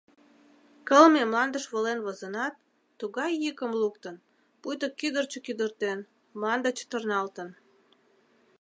Кылме 0.87 1.21
мландыш 1.29 1.65
волен 1.73 1.99
возынат, 2.05 2.53
тугай 2.99 3.31
йӱкым 3.43 3.71
луктын, 3.81 4.15
пуйто 4.61 4.87
кӱдырчӧ 4.99 5.39
кӱдыртен, 5.45 5.99
мланде 6.37 6.69
чытырналтын. 6.77 7.49